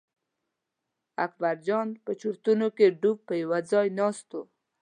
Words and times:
اکبرجان 1.25 1.87
په 2.03 2.11
چورتونو 2.21 2.65
کې 2.77 2.95
ډوب 3.01 3.17
په 3.27 3.33
یوه 3.43 3.59
ځای 3.71 3.87
ناست 3.99 4.27
و. 4.35 4.41